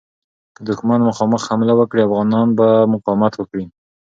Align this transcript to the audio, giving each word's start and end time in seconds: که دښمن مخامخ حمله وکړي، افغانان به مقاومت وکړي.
که 0.55 0.61
دښمن 0.69 0.99
مخامخ 1.09 1.41
حمله 1.49 1.73
وکړي، 1.75 2.01
افغانان 2.03 2.47
به 2.57 2.67
مقاومت 2.93 3.33
وکړي. 3.37 3.65